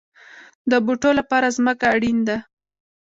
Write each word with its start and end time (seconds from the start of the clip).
د 0.71 0.73
بوټو 0.85 1.11
لپاره 1.19 1.47
ځمکه 1.57 1.85
اړین 1.95 2.17
ده 2.27 2.37